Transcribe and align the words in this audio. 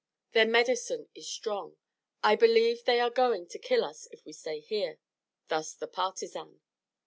Their 0.31 0.47
medicine 0.47 1.09
is 1.13 1.27
strong. 1.31 1.77
I 2.23 2.35
believe 2.35 2.85
they 2.85 2.99
are 2.99 3.11
going 3.11 3.45
to 3.49 3.59
kill 3.59 3.83
us 3.83 4.07
all 4.07 4.13
if 4.13 4.25
we 4.25 4.33
stay 4.33 4.59
here." 4.59 4.97
Thus 5.47 5.75
the 5.75 5.85
partisan. 5.85 6.59